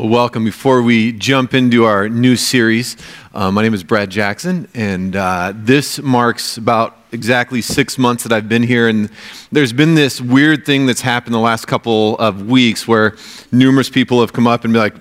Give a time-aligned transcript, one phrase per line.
[0.00, 0.46] Well, welcome.
[0.46, 2.96] Before we jump into our new series,
[3.34, 8.32] uh, my name is Brad Jackson, and uh, this marks about exactly six months that
[8.32, 8.88] I've been here.
[8.88, 9.10] And
[9.52, 13.14] there's been this weird thing that's happened the last couple of weeks where
[13.52, 14.94] numerous people have come up and be like,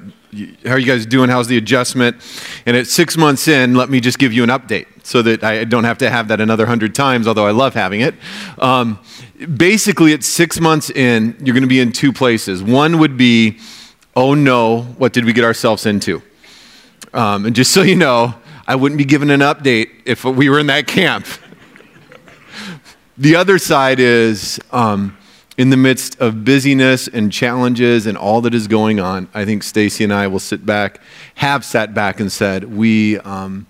[0.65, 1.29] how are you guys doing?
[1.29, 2.17] How's the adjustment?
[2.65, 5.63] And at six months in, let me just give you an update so that I
[5.63, 8.15] don't have to have that another hundred times, although I love having it.
[8.57, 8.99] Um,
[9.55, 12.61] basically, at six months in, you're going to be in two places.
[12.61, 13.59] One would be,
[14.15, 16.21] oh no, what did we get ourselves into?
[17.13, 18.35] Um, and just so you know,
[18.67, 21.25] I wouldn't be given an update if we were in that camp.
[23.17, 25.17] the other side is um,
[25.57, 29.63] in the midst of busyness and challenges and all that is going on, I think
[29.63, 31.01] Stacy and I will sit back,
[31.35, 33.17] have sat back and said, we.
[33.19, 33.65] Um,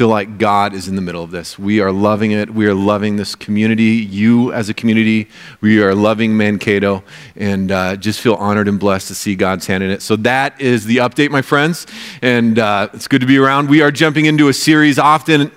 [0.00, 1.58] feel like God is in the middle of this.
[1.58, 2.48] We are loving it.
[2.48, 5.28] We are loving this community, you as a community.
[5.60, 7.04] We are loving Mankato
[7.36, 10.00] and uh, just feel honored and blessed to see God's hand in it.
[10.00, 11.86] So that is the update, my friends.
[12.22, 13.68] And uh, it's good to be around.
[13.68, 14.98] We are jumping into a series.
[14.98, 15.52] Often,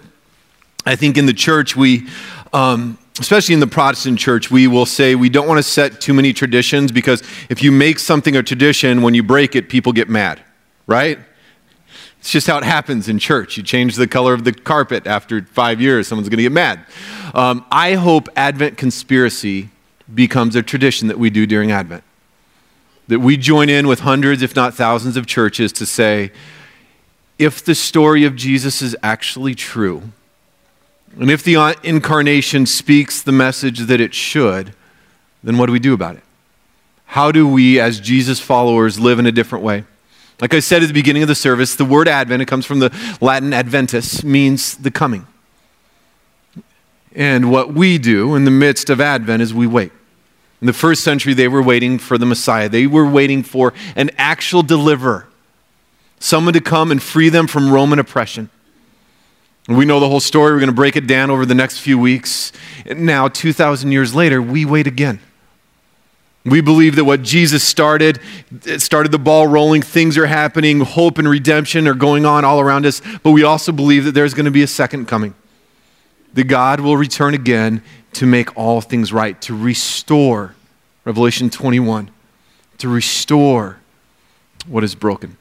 [0.85, 2.09] I think in the church, we.
[2.51, 6.13] Um, especially in the Protestant church, we will say we don't want to set too
[6.13, 10.09] many traditions because if you make something a tradition, when you break it, people get
[10.09, 10.41] mad,
[10.85, 11.17] right?
[12.23, 13.57] It's just how it happens in church.
[13.57, 16.79] You change the color of the carpet after five years, someone's going to get mad.
[17.33, 19.71] Um, I hope Advent conspiracy
[20.15, 22.01] becomes a tradition that we do during Advent.
[23.09, 26.31] That we join in with hundreds, if not thousands, of churches to say,
[27.37, 30.03] if the story of Jesus is actually true,
[31.19, 34.73] and if the incarnation speaks the message that it should,
[35.43, 36.23] then what do we do about it?
[37.03, 39.83] How do we, as Jesus followers, live in a different way?
[40.41, 42.79] Like I said at the beginning of the service, the word Advent, it comes from
[42.79, 45.27] the Latin adventus, means the coming.
[47.15, 49.91] And what we do in the midst of Advent is we wait.
[50.61, 52.69] In the first century, they were waiting for the Messiah.
[52.69, 55.27] They were waiting for an actual deliverer,
[56.19, 58.49] someone to come and free them from Roman oppression.
[59.67, 60.51] We know the whole story.
[60.53, 62.51] We're going to break it down over the next few weeks.
[62.85, 65.19] And now, 2,000 years later, we wait again.
[66.45, 68.19] We believe that what Jesus started,
[68.77, 72.85] started the ball rolling, things are happening, hope and redemption are going on all around
[72.85, 75.35] us, but we also believe that there's going to be a second coming.
[76.33, 77.81] That God will return again
[78.13, 80.55] to make all things right, to restore,
[81.05, 82.11] Revelation 21,
[82.79, 83.79] to restore
[84.67, 85.37] what is broken.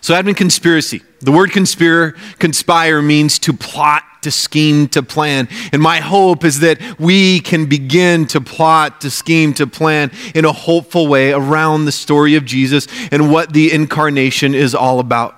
[0.00, 1.02] So, Advent conspiracy.
[1.20, 5.48] The word conspire, conspire means to plot, to scheme, to plan.
[5.72, 10.44] And my hope is that we can begin to plot, to scheme, to plan in
[10.44, 15.34] a hopeful way around the story of Jesus and what the incarnation is all about.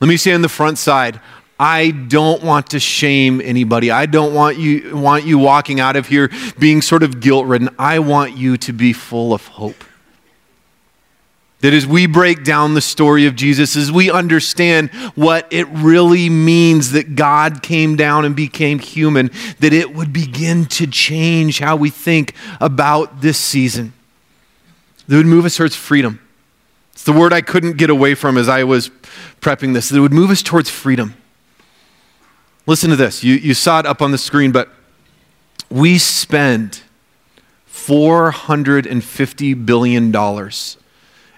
[0.00, 1.20] Let me say on the front side,
[1.58, 3.90] I don't want to shame anybody.
[3.90, 7.68] I don't want you, want you walking out of here being sort of guilt ridden.
[7.78, 9.84] I want you to be full of hope.
[11.60, 16.30] That as we break down the story of Jesus, as we understand what it really
[16.30, 21.76] means that God came down and became human, that it would begin to change how
[21.76, 23.92] we think about this season.
[25.06, 26.20] That would move us towards freedom.
[26.92, 28.90] It's the word I couldn't get away from as I was
[29.40, 29.90] prepping this.
[29.90, 31.14] That would move us towards freedom.
[32.66, 33.24] Listen to this.
[33.24, 34.68] You, you saw it up on the screen, but
[35.70, 36.82] we spend
[37.68, 40.12] $450 billion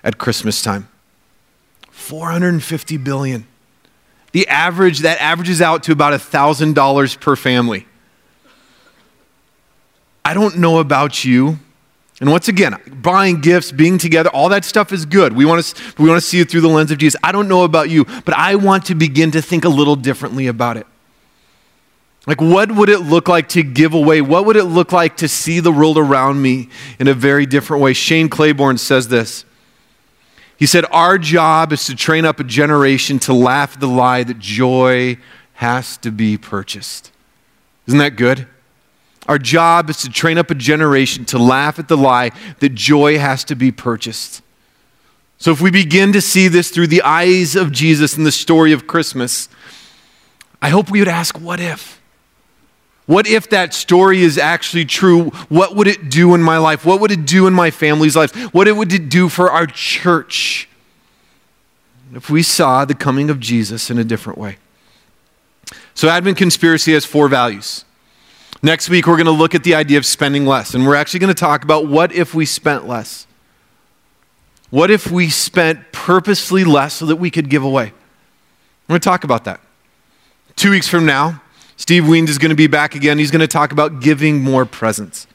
[0.04, 0.88] at Christmas time.
[1.90, 3.46] 450 billion.
[4.32, 7.86] The average, that averages out to about $1,000 per family.
[10.24, 11.58] I don't know about you.
[12.20, 15.32] And once again, buying gifts, being together, all that stuff is good.
[15.32, 17.18] We want to, we want to see it through the lens of Jesus.
[17.22, 20.46] I don't know about you, but I want to begin to think a little differently
[20.46, 20.86] about it.
[22.26, 24.20] Like, what would it look like to give away?
[24.20, 26.68] What would it look like to see the world around me
[27.00, 27.92] in a very different way?
[27.92, 29.44] Shane Claiborne says this
[30.62, 34.22] he said, Our job is to train up a generation to laugh at the lie
[34.22, 35.18] that joy
[35.54, 37.10] has to be purchased.
[37.88, 38.46] Isn't that good?
[39.26, 42.30] Our job is to train up a generation to laugh at the lie
[42.60, 44.40] that joy has to be purchased.
[45.36, 48.70] So, if we begin to see this through the eyes of Jesus in the story
[48.70, 49.48] of Christmas,
[50.62, 52.00] I hope we would ask, What if?
[53.06, 55.30] What if that story is actually true?
[55.48, 56.84] What would it do in my life?
[56.84, 58.34] What would it do in my family's life?
[58.54, 60.68] What would it do for our church
[62.14, 64.58] if we saw the coming of Jesus in a different way?
[65.94, 67.84] So, Advent Conspiracy has four values.
[68.62, 71.20] Next week, we're going to look at the idea of spending less, and we're actually
[71.20, 73.26] going to talk about what if we spent less?
[74.70, 77.92] What if we spent purposely less so that we could give away?
[78.86, 79.60] We're going to talk about that.
[80.54, 81.41] Two weeks from now,
[81.82, 83.18] Steve Wiens is going to be back again.
[83.18, 85.26] He's going to talk about giving more presents.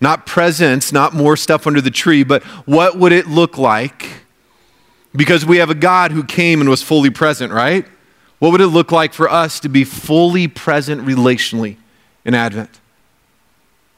[0.00, 4.22] Not presents, not more stuff under the tree, but what would it look like
[5.14, 7.84] because we have a God who came and was fully present, right?
[8.38, 11.76] What would it look like for us to be fully present relationally
[12.24, 12.80] in Advent?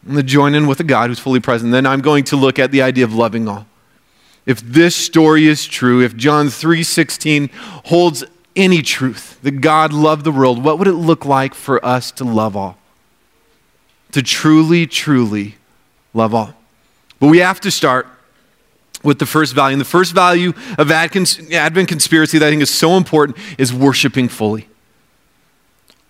[0.09, 1.71] I'm to join in with a God who's fully present.
[1.71, 3.69] Then I'm going to look at the idea of loving all.
[4.45, 7.49] If this story is true, if John 3:16
[7.85, 8.25] holds
[8.57, 12.25] any truth that God loved the world, what would it look like for us to
[12.25, 12.77] love all?
[14.13, 15.57] To truly, truly
[16.13, 16.55] love all.
[17.21, 18.07] But we have to start
[19.03, 19.75] with the first value.
[19.75, 24.29] And the first value of Advent conspiracy that I think is so important is worshiping
[24.29, 24.67] fully.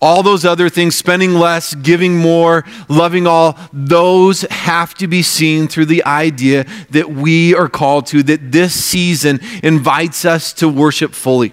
[0.03, 5.69] All those other things, spending less, giving more, loving all, those have to be seen
[5.69, 11.13] through the idea that we are called to, that this season invites us to worship
[11.13, 11.53] fully.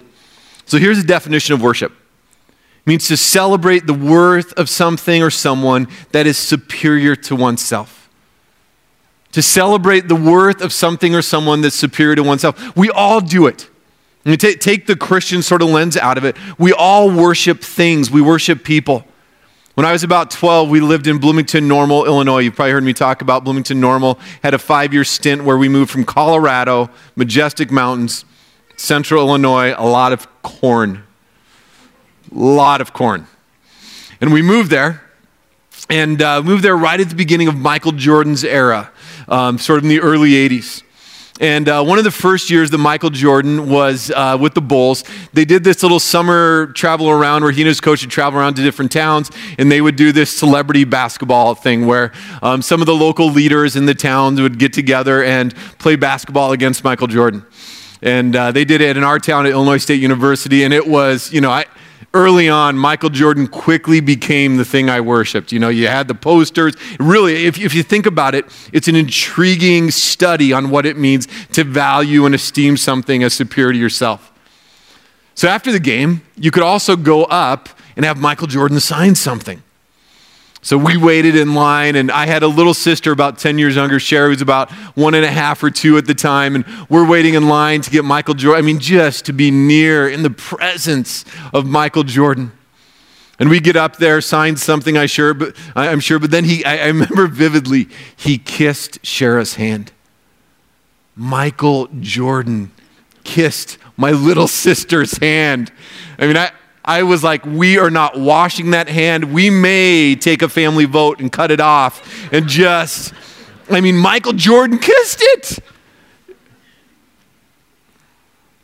[0.68, 5.30] So here's a definition of worship it means to celebrate the worth of something or
[5.30, 8.10] someone that is superior to oneself.
[9.32, 12.76] To celebrate the worth of something or someone that's superior to oneself.
[12.76, 13.68] We all do it.
[14.24, 16.36] I mean, take, take the Christian sort of lens out of it.
[16.58, 19.04] We all worship things, we worship people.
[19.74, 22.40] When I was about 12, we lived in Bloomington Normal, Illinois.
[22.40, 24.18] You've probably heard me talk about Bloomington Normal.
[24.42, 28.24] Had a five year stint where we moved from Colorado, majestic mountains,
[28.78, 31.04] central Illinois, a lot of corn.
[32.32, 33.26] A lot of corn.
[34.20, 35.02] And we moved there,
[35.90, 38.90] and uh, moved there right at the beginning of Michael Jordan's era,
[39.28, 40.82] um, sort of in the early 80s.
[41.40, 45.04] And uh, one of the first years that Michael Jordan was uh, with the Bulls,
[45.32, 48.54] they did this little summer travel around where he and his coach would travel around
[48.54, 52.86] to different towns, and they would do this celebrity basketball thing where um, some of
[52.86, 57.46] the local leaders in the towns would get together and play basketball against Michael Jordan.
[58.02, 61.32] And uh, they did it in our town at Illinois State University, and it was,
[61.32, 61.66] you know, I,
[62.14, 65.52] early on, Michael Jordan quickly became the thing I worshiped.
[65.52, 66.74] You know, you had the posters.
[66.98, 71.26] Really, if, if you think about it, it's an intriguing study on what it means
[71.52, 74.32] to value and esteem something as superior to yourself.
[75.34, 79.62] So after the game, you could also go up and have Michael Jordan sign something.
[80.60, 84.00] So we waited in line, and I had a little sister about 10 years younger.
[84.00, 87.34] Sherry was about one and a half or two at the time, and we're waiting
[87.34, 88.64] in line to get Michael Jordan.
[88.64, 92.52] I mean, just to be near in the presence of Michael Jordan.
[93.38, 96.64] And we get up there, signed something, I sure, but I'm sure, but then he,
[96.64, 99.92] I, I remember vividly, he kissed Shara's hand.
[101.14, 102.72] Michael Jordan
[103.22, 105.70] kissed my little sister's hand.
[106.18, 106.50] I mean, I,
[106.88, 109.34] I was like, we are not washing that hand.
[109.34, 113.12] We may take a family vote and cut it off and just,
[113.70, 115.58] I mean, Michael Jordan kissed it.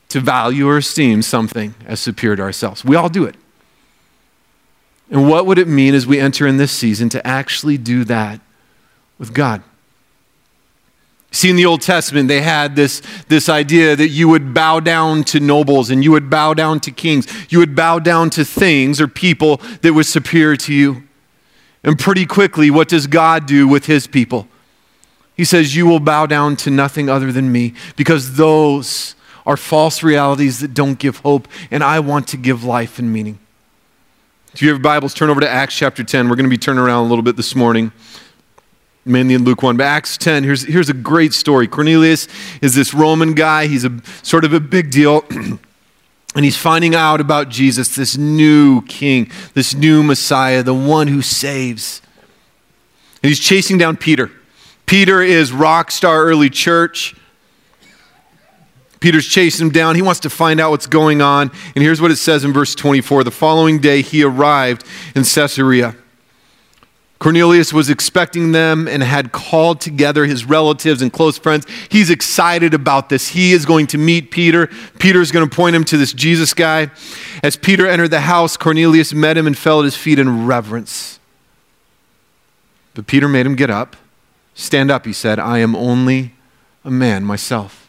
[0.08, 2.82] To value or esteem something as superior to ourselves.
[2.82, 3.36] We all do it.
[5.10, 8.40] And what would it mean as we enter in this season to actually do that
[9.18, 9.62] with God?
[11.34, 15.24] See, in the Old Testament, they had this, this idea that you would bow down
[15.24, 17.26] to nobles and you would bow down to kings.
[17.50, 21.02] You would bow down to things or people that were superior to you.
[21.82, 24.46] And pretty quickly, what does God do with his people?
[25.36, 30.04] He says, You will bow down to nothing other than me because those are false
[30.04, 33.40] realities that don't give hope, and I want to give life and meaning.
[34.52, 36.28] If you have Bibles, turn over to Acts chapter 10.
[36.28, 37.90] We're going to be turning around a little bit this morning
[39.04, 39.76] mainly in Luke 1.
[39.76, 41.66] But Acts 10, here's, here's a great story.
[41.66, 42.28] Cornelius
[42.60, 45.24] is this Roman guy, he's a sort of a big deal.
[45.30, 51.22] and he's finding out about Jesus, this new king, this new Messiah, the one who
[51.22, 52.02] saves.
[53.22, 54.30] And he's chasing down Peter.
[54.86, 57.14] Peter is rock star early church.
[59.00, 59.96] Peter's chasing him down.
[59.96, 61.50] He wants to find out what's going on.
[61.74, 64.84] And here's what it says in verse 24 The following day, he arrived
[65.14, 65.94] in Caesarea.
[67.24, 71.66] Cornelius was expecting them and had called together his relatives and close friends.
[71.88, 73.28] He's excited about this.
[73.28, 74.66] He is going to meet Peter.
[74.98, 76.90] Peter's going to point him to this Jesus guy.
[77.42, 81.18] As Peter entered the house, Cornelius met him and fell at his feet in reverence.
[82.92, 83.96] But Peter made him get up.
[84.54, 85.38] Stand up, he said.
[85.38, 86.34] I am only
[86.84, 87.88] a man myself.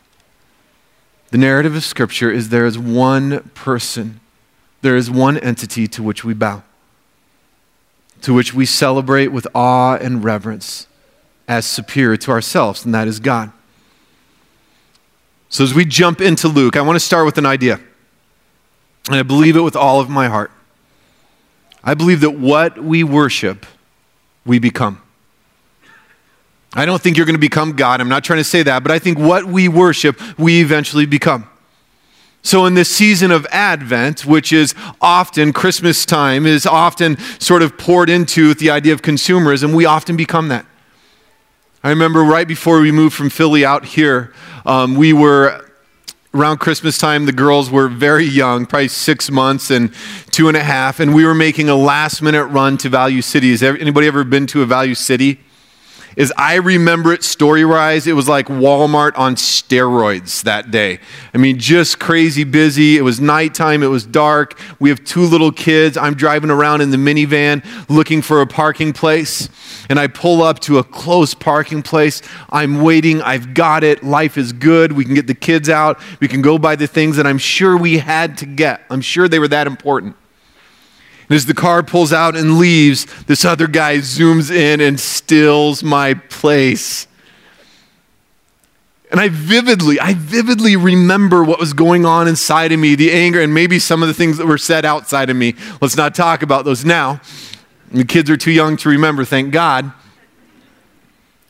[1.32, 4.22] The narrative of Scripture is there is one person,
[4.82, 6.64] there is one entity to which we bow
[8.26, 10.88] to which we celebrate with awe and reverence
[11.48, 13.52] as superior to ourselves, and that is God.
[15.48, 17.80] So, as we jump into Luke, I want to start with an idea.
[19.06, 20.50] And I believe it with all of my heart.
[21.84, 23.64] I believe that what we worship,
[24.44, 25.04] we become.
[26.74, 28.02] I don't think you're going to become God.
[28.02, 31.48] I'm not trying to say that, but I think what we worship, we eventually become.
[32.46, 37.76] So, in this season of Advent, which is often Christmas time, is often sort of
[37.76, 40.68] poured into the idea of consumerism, we often become that.
[41.84, 44.32] I remember right before we moved from Philly out here,
[44.64, 45.66] um, we were
[46.36, 49.92] around Christmas time, the girls were very young, probably six months and
[50.30, 53.50] two and a half, and we were making a last minute run to Value City.
[53.50, 55.40] Has anybody ever been to a Value City?
[56.16, 61.00] Is I remember it story wise, it was like Walmart on steroids that day.
[61.34, 62.98] I mean, just crazy busy.
[62.98, 64.60] It was nighttime, it was dark.
[64.80, 65.98] We have two little kids.
[65.98, 69.50] I'm driving around in the minivan looking for a parking place,
[69.90, 72.22] and I pull up to a close parking place.
[72.50, 74.04] I'm waiting, I've got it.
[74.04, 74.94] Life is good.
[74.94, 77.78] We can get the kids out, we can go buy the things that I'm sure
[77.78, 78.82] we had to get.
[78.90, 80.16] I'm sure they were that important.
[81.28, 85.84] And as the car pulls out and leaves, this other guy zooms in and steals
[85.84, 87.08] my place.
[89.12, 93.42] And I vividly, I vividly remember what was going on inside of me, the anger,
[93.42, 95.56] and maybe some of the things that were said outside of me.
[95.82, 97.22] Let's not talk about those now.
[97.92, 99.92] The kids are too young to remember, thank God.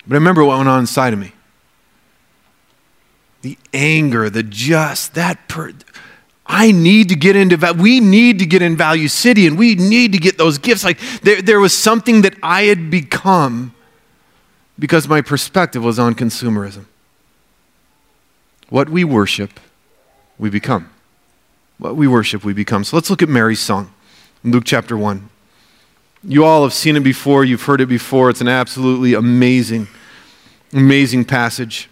[0.07, 1.31] But I remember what went on inside of me.
[3.41, 5.73] The anger, the just, that per-
[6.47, 10.11] I need to get into, we need to get in Value City and we need
[10.11, 10.83] to get those gifts.
[10.83, 13.73] Like there, there was something that I had become
[14.77, 16.85] because my perspective was on consumerism.
[18.69, 19.59] What we worship,
[20.37, 20.89] we become.
[21.77, 22.83] What we worship, we become.
[22.83, 23.91] So let's look at Mary's song
[24.43, 25.29] Luke chapter 1.
[26.23, 28.29] You all have seen it before, you've heard it before.
[28.29, 29.87] It's an absolutely amazing,
[30.71, 31.89] amazing passage.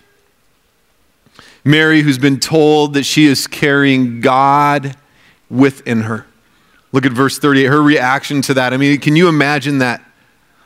[1.64, 4.96] Mary, who's been told that she is carrying God
[5.50, 6.26] within her.
[6.92, 8.74] Look at verse 38, her reaction to that.
[8.74, 10.04] I mean, can you imagine that?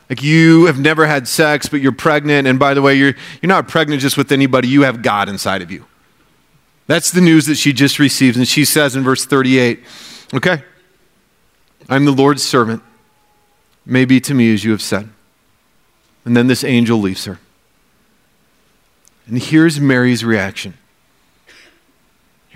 [0.09, 3.47] Like you have never had sex, but you're pregnant, and by the way, you're, you're
[3.47, 5.85] not pregnant just with anybody, you have God inside of you.
[6.87, 8.37] That's the news that she just received.
[8.37, 9.83] And she says in verse 38,
[10.33, 10.63] Okay,
[11.89, 12.81] I'm the Lord's servant.
[13.85, 15.09] May be to me as you have said.
[16.25, 17.39] And then this angel leaves her.
[19.27, 20.73] And here's Mary's reaction.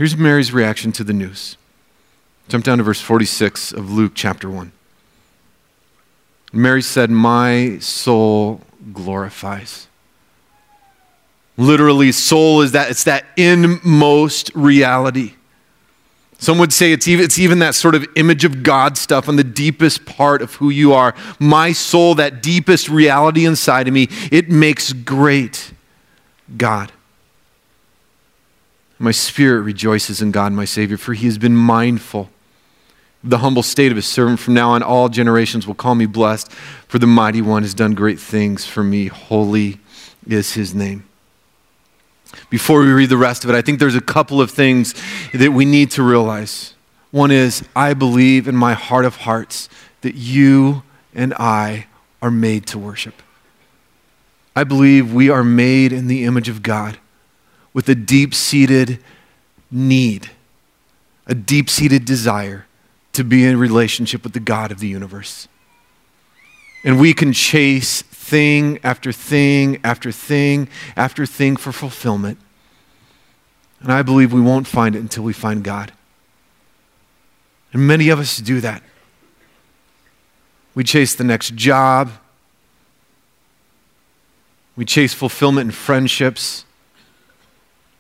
[0.02, 1.58] Here's Mary's reaction to the news.
[2.48, 4.72] Jump down to verse 46 of Luke chapter 1.
[6.52, 8.62] Mary said, My soul
[8.94, 9.88] glorifies.
[11.56, 15.34] Literally, soul is that, it's that inmost reality.
[16.40, 19.36] Some would say it's even, it's even that sort of image of God stuff on
[19.36, 21.14] the deepest part of who you are.
[21.38, 25.74] My soul, that deepest reality inside of me, it makes great
[26.58, 26.92] God.
[29.02, 32.30] My spirit rejoices in God, my Savior, for he has been mindful
[33.24, 34.40] of the humble state of his servant.
[34.40, 37.96] From now on, all generations will call me blessed, for the mighty one has done
[37.96, 39.08] great things for me.
[39.08, 39.80] Holy
[40.28, 41.04] is his name.
[42.52, 44.94] Before we read the rest of it, I think there's a couple of things
[45.34, 46.76] that we need to realize.
[47.10, 49.68] One is, I believe in my heart of hearts
[50.02, 50.84] that you
[51.16, 51.88] and I
[52.22, 53.16] are made to worship.
[54.56, 57.00] I believe we are made in the image of God
[57.74, 59.00] with a deep seated
[59.70, 60.30] need,
[61.28, 62.66] a deep seated desire
[63.14, 65.48] to be in relationship with the God of the universe.
[66.84, 72.38] And we can chase thing after thing after thing after thing for fulfillment.
[73.82, 75.92] And I believe we won't find it until we find God.
[77.74, 78.84] And many of us do that.
[80.74, 82.12] We chase the next job.
[84.76, 86.66] We chase fulfillment in friendships.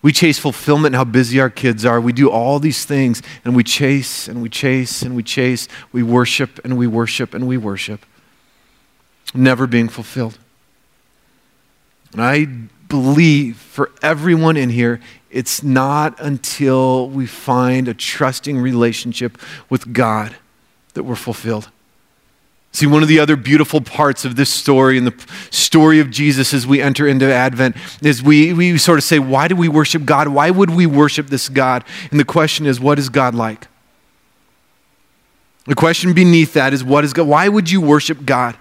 [0.01, 2.01] We chase fulfillment how busy our kids are.
[2.01, 5.67] We do all these things and we chase and we chase and we chase.
[5.91, 8.05] We worship and we worship and we worship.
[9.33, 10.37] Never being fulfilled.
[12.13, 19.37] And I believe for everyone in here, it's not until we find a trusting relationship
[19.69, 20.35] with God
[20.93, 21.69] that we're fulfilled.
[22.73, 26.53] See, one of the other beautiful parts of this story and the story of Jesus
[26.53, 30.05] as we enter into Advent is we, we sort of say, why do we worship
[30.05, 30.29] God?
[30.29, 31.83] Why would we worship this God?
[32.11, 33.67] And the question is, what is God like?
[35.65, 37.27] The question beneath that is, what is God?
[37.27, 38.57] Why would you worship God?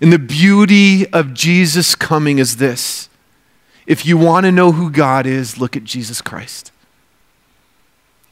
[0.00, 3.08] And the beauty of Jesus coming is this.
[3.86, 6.72] If you want to know who God is, look at Jesus Christ.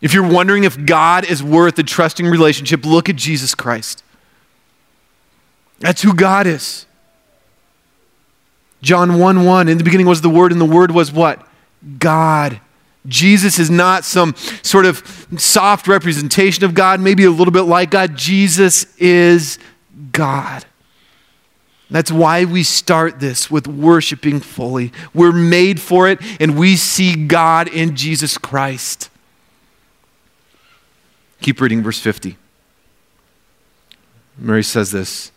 [0.01, 4.03] If you're wondering if God is worth a trusting relationship, look at Jesus Christ.
[5.81, 6.87] That's who God is.
[8.83, 11.47] John 1 1, in the beginning was the Word, and the Word was what?
[11.99, 12.61] God.
[13.07, 15.03] Jesus is not some sort of
[15.37, 18.17] soft representation of God, maybe a little bit like God.
[18.17, 19.59] Jesus is
[20.13, 20.65] God.
[21.91, 24.93] That's why we start this with worshiping fully.
[25.15, 29.09] We're made for it, and we see God in Jesus Christ.
[31.41, 32.37] Keep reading verse 50.
[34.37, 35.33] Mary says this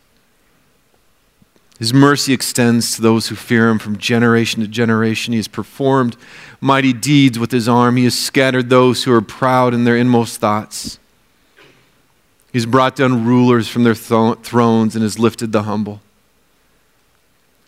[1.81, 5.33] His mercy extends to those who fear him from generation to generation.
[5.33, 6.15] He has performed
[6.59, 7.97] mighty deeds with his arm.
[7.97, 10.99] He has scattered those who are proud in their inmost thoughts.
[12.51, 16.01] He has brought down rulers from their th- thrones and has lifted the humble.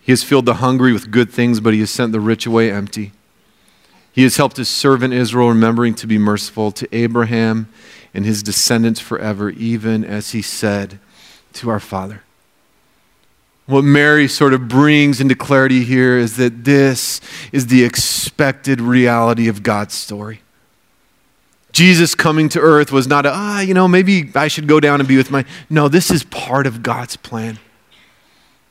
[0.03, 2.71] He has filled the hungry with good things, but he has sent the rich away
[2.71, 3.13] empty.
[4.11, 7.67] He has helped his servant Israel, remembering to be merciful to Abraham
[8.13, 10.99] and his descendants forever, even as he said
[11.53, 12.21] to our father.
[13.65, 19.47] What Mary sort of brings into clarity here is that this is the expected reality
[19.47, 20.41] of God's story.
[21.71, 24.99] Jesus coming to earth was not a, ah, you know, maybe I should go down
[24.99, 25.45] and be with my.
[25.69, 27.57] No, this is part of God's plan.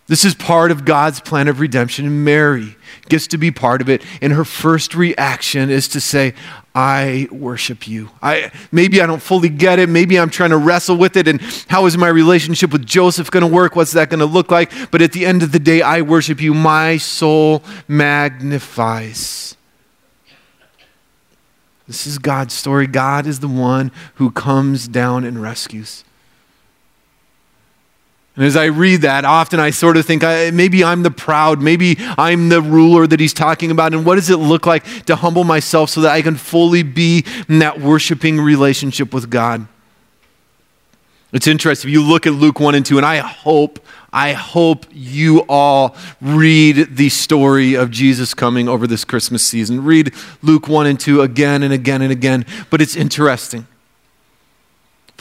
[0.07, 2.77] This is part of God's plan of redemption, and Mary
[3.09, 4.03] gets to be part of it.
[4.21, 6.35] And her first reaction is to say,
[6.75, 8.11] I worship you.
[8.23, 9.88] I, maybe I don't fully get it.
[9.88, 11.29] Maybe I'm trying to wrestle with it.
[11.29, 13.76] And how is my relationship with Joseph going to work?
[13.76, 14.91] What's that going to look like?
[14.91, 16.55] But at the end of the day, I worship you.
[16.55, 19.55] My soul magnifies.
[21.87, 22.87] This is God's story.
[22.87, 26.05] God is the one who comes down and rescues.
[28.35, 31.97] And as I read that, often I sort of think maybe I'm the proud, maybe
[32.17, 33.93] I'm the ruler that he's talking about.
[33.93, 37.27] And what does it look like to humble myself so that I can fully be
[37.49, 39.67] in that worshiping relationship with God?
[41.31, 41.91] It's interesting.
[41.91, 45.95] If you look at Luke 1 and 2, and I hope, I hope you all
[46.21, 49.85] read the story of Jesus coming over this Christmas season.
[49.85, 52.47] Read Luke 1 and 2 again and again and again.
[52.71, 53.67] But it's interesting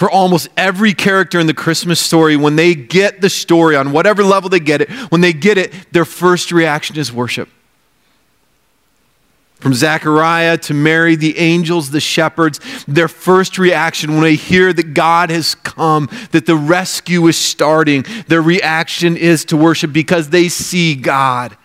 [0.01, 4.23] for almost every character in the Christmas story, when they get the story on whatever
[4.23, 7.47] level they get it, when they get it, their first reaction is worship.
[9.59, 14.95] From Zechariah to Mary, the angels, the shepherds, their first reaction when they hear that
[14.95, 20.49] God has come, that the rescue is starting, their reaction is to worship because they
[20.49, 21.55] see God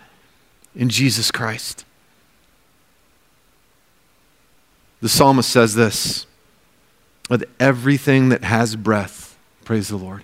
[0.75, 1.87] in Jesus Christ.
[5.01, 6.27] The psalmist says this
[7.29, 9.37] with everything that has breath.
[9.65, 10.23] Praise the Lord.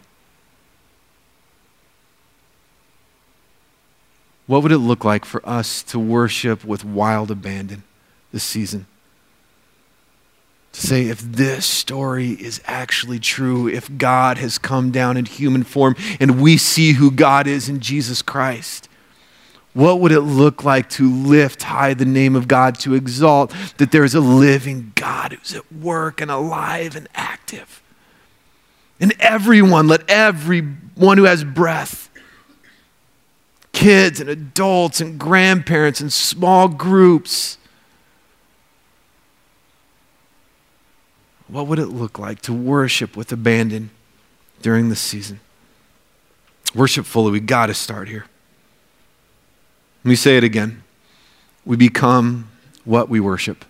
[4.46, 7.84] What would it look like for us to worship with wild abandon
[8.32, 8.86] this season?
[10.72, 15.62] To say, if this story is actually true, if God has come down in human
[15.62, 18.88] form and we see who God is in Jesus Christ,
[19.74, 23.90] what would it look like to lift high the name of God, to exalt that
[23.90, 27.82] there is a living God who's at work and alive and active?
[29.00, 32.10] And everyone, let everyone who has breath,
[33.72, 37.56] kids and adults and grandparents and small groups,
[41.48, 43.90] what would it look like to worship with abandon
[44.60, 45.40] during this season?
[46.74, 48.26] Worship fully, we got to start here.
[50.04, 50.82] Let me say it again.
[51.64, 52.50] We become
[52.84, 53.64] what we worship.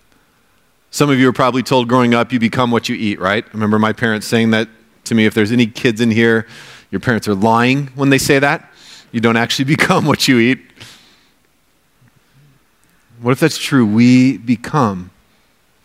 [0.89, 3.45] Some of you are probably told growing up, you become what you eat, right?
[3.45, 4.67] I remember my parents saying that
[5.05, 5.25] to me.
[5.25, 6.47] If there's any kids in here,
[6.91, 8.71] your parents are lying when they say that.
[9.11, 10.59] You don't actually become what you eat.
[13.21, 13.85] What if that's true?
[13.85, 15.11] We become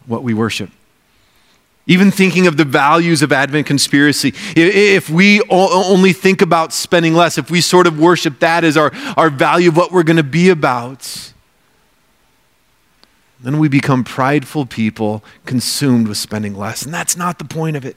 [0.07, 0.71] what we worship.
[1.88, 7.38] Even thinking of the values of Advent conspiracy, if we only think about spending less,
[7.38, 10.22] if we sort of worship that as our, our value of what we're going to
[10.22, 11.33] be about,
[13.40, 16.83] then we become prideful people consumed with spending less.
[16.83, 17.96] And that's not the point of it.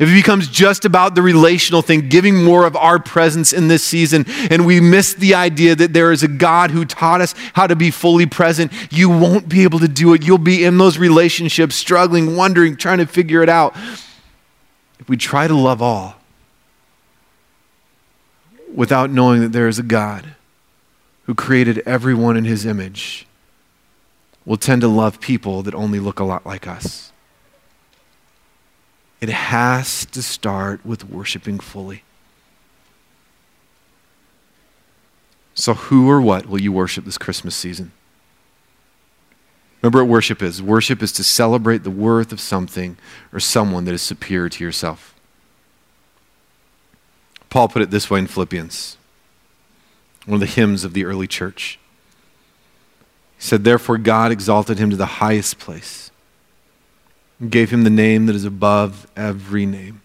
[0.00, 3.84] If it becomes just about the relational thing, giving more of our presence in this
[3.84, 7.66] season, and we miss the idea that there is a God who taught us how
[7.66, 10.24] to be fully present, you won't be able to do it.
[10.24, 13.76] You'll be in those relationships, struggling, wondering, trying to figure it out.
[14.98, 16.14] If we try to love all
[18.74, 20.34] without knowing that there is a God
[21.24, 23.26] who created everyone in his image,
[24.46, 27.12] we'll tend to love people that only look a lot like us.
[29.20, 32.04] It has to start with worshiping fully.
[35.54, 37.92] So, who or what will you worship this Christmas season?
[39.82, 42.96] Remember what worship is worship is to celebrate the worth of something
[43.32, 45.14] or someone that is superior to yourself.
[47.50, 48.96] Paul put it this way in Philippians,
[50.24, 51.78] one of the hymns of the early church.
[53.36, 56.10] He said, Therefore, God exalted him to the highest place
[57.40, 60.02] and gave him the name that is above every name.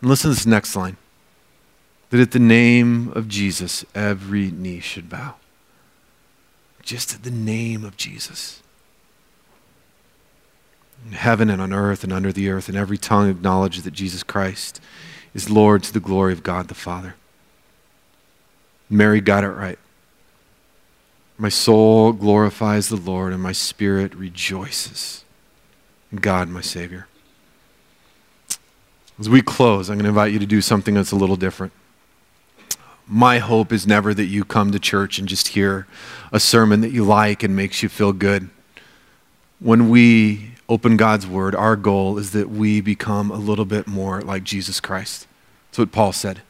[0.00, 0.96] And listen to this next line
[2.10, 5.34] that at the name of Jesus, every knee should bow.
[6.82, 8.62] Just at the name of Jesus.
[11.06, 14.22] In heaven and on earth and under the earth, and every tongue acknowledge that Jesus
[14.22, 14.80] Christ
[15.34, 17.14] is Lord to the glory of God the Father.
[18.90, 19.78] Mary got it right.
[21.38, 25.24] My soul glorifies the Lord, and my spirit rejoices
[26.20, 27.06] God, my Savior.
[29.18, 31.72] As we close, I'm going to invite you to do something that's a little different.
[33.06, 35.86] My hope is never that you come to church and just hear
[36.32, 38.48] a sermon that you like and makes you feel good.
[39.58, 44.22] When we open God's Word, our goal is that we become a little bit more
[44.22, 45.26] like Jesus Christ.
[45.68, 46.42] That's what Paul said,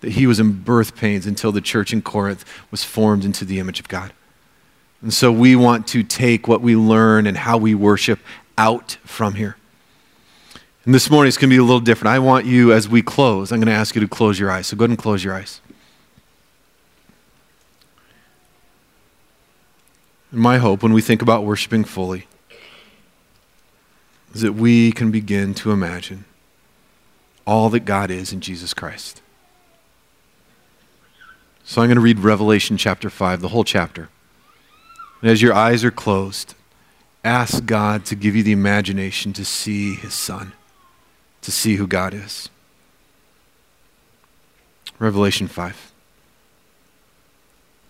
[0.00, 3.58] that he was in birth pains until the church in Corinth was formed into the
[3.58, 4.12] image of God.
[5.02, 8.18] And so we want to take what we learn and how we worship
[8.60, 9.56] out from here.
[10.84, 12.14] And this morning it's going to be a little different.
[12.14, 14.66] I want you, as we close, I'm going to ask you to close your eyes.
[14.66, 15.62] So go ahead and close your eyes.
[20.30, 22.26] And my hope when we think about worshiping fully
[24.34, 26.26] is that we can begin to imagine
[27.46, 29.22] all that God is in Jesus Christ.
[31.64, 34.10] So I'm going to read Revelation chapter 5, the whole chapter.
[35.22, 36.54] And as your eyes are closed,
[37.24, 40.52] ask God to give you the imagination to see his son,
[41.42, 42.48] to see who God is.
[44.98, 45.92] Revelation 5.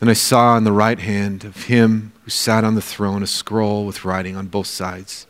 [0.01, 3.27] Then I saw in the right hand of him who sat on the throne a
[3.27, 5.27] scroll with writing on both sides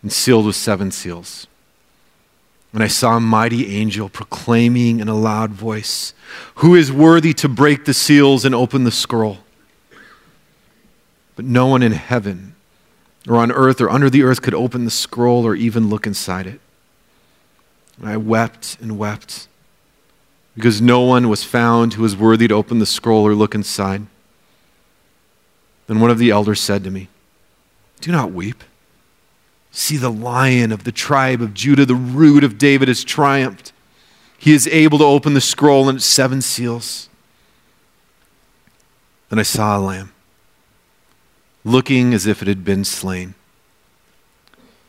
[0.00, 1.46] and sealed with seven seals.
[2.72, 6.12] And I saw a mighty angel proclaiming in a loud voice,
[6.56, 9.38] Who is worthy to break the seals and open the scroll?
[11.36, 12.54] But no one in heaven
[13.28, 16.46] or on earth or under the earth could open the scroll or even look inside
[16.46, 16.60] it.
[17.98, 19.48] And I wept and wept
[20.54, 24.06] because no one was found who was worthy to open the scroll or look inside.
[25.86, 27.08] Then one of the elders said to me,
[28.00, 28.62] Do not weep.
[29.70, 33.72] See, the lion of the tribe of Judah, the root of David, has triumphed.
[34.38, 37.08] He is able to open the scroll and its seven seals.
[39.30, 40.13] Then I saw a lamb
[41.64, 43.34] looking as if it had been slain.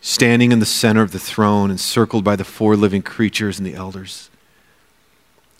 [0.01, 3.73] Standing in the center of the throne, encircled by the four living creatures and the
[3.73, 4.29] elders.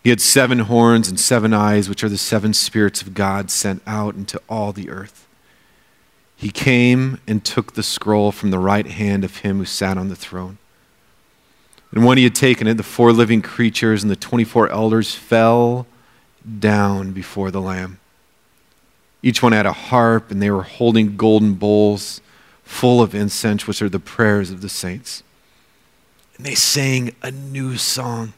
[0.04, 3.82] He had seven horns and seven eyes, which are the seven spirits of God sent
[3.88, 5.26] out into all the earth.
[6.36, 10.10] He came and took the scroll from the right hand of him who sat on
[10.10, 10.60] the throne.
[11.92, 15.88] And when he had taken it, the four living creatures and the 24 elders fell
[16.60, 18.00] down before the Lamb
[19.26, 22.22] each one had a harp, and they were holding golden bowls
[22.62, 25.24] full of incense, which are the prayers of the saints.
[26.38, 28.34] And they sang a new song.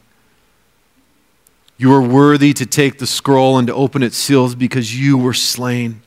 [1.76, 5.34] You are worthy to take the scroll and to open its seals because you were
[5.34, 6.00] slain.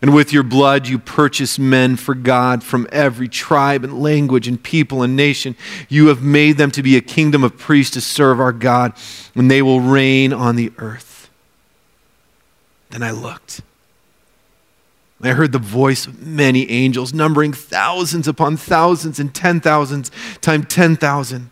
[0.00, 4.62] And with your blood, you purchased men for God from every tribe and language and
[4.62, 5.56] people and nation.
[5.90, 8.94] You have made them to be a kingdom of priests to serve our God,
[9.34, 11.28] and they will reign on the earth.
[12.88, 13.60] Then I looked
[15.22, 20.66] I heard the voice of many angels, numbering thousands upon thousands and ten thousands times
[20.68, 21.50] ten thousand.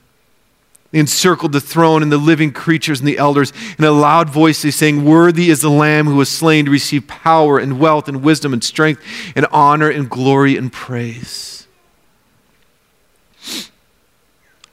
[0.90, 3.52] They encircled the throne and the living creatures and the elders.
[3.78, 7.06] In a loud voice, they sang, Worthy is the Lamb who was slain to receive
[7.08, 9.02] power and wealth and wisdom and strength
[9.34, 11.66] and honor and glory and praise.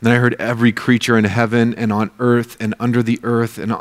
[0.01, 3.73] Then I heard every creature in heaven and on earth and under the earth and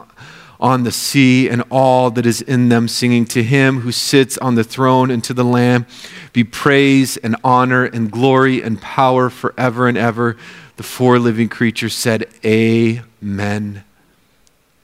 [0.60, 4.54] on the sea and all that is in them, singing to him who sits on
[4.54, 5.86] the throne and to the Lamb
[6.32, 10.36] be praise and honor and glory and power forever and ever.
[10.76, 13.84] The four living creatures said, Amen.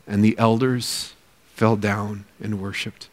[0.07, 1.15] And the elders
[1.55, 3.09] fell down and worshiped.